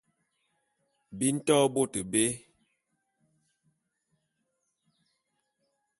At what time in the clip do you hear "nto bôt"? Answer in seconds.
1.35-1.93